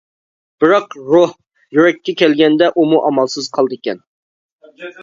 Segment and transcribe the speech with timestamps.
[0.63, 1.35] بىراق، روھ،
[1.79, 4.05] يۈرەككە كەلگەندە ئۇمۇ ئامالسىز قالىدىكەن.